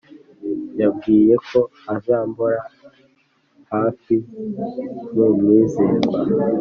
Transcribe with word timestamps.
Yabwiyeko 0.79 1.59
azambora 1.93 2.61
hafi 3.71 4.15
numwizerwa 5.13 6.17